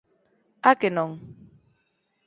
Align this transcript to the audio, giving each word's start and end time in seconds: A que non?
A 0.69 0.71
que 0.79 0.89
non? 0.97 1.11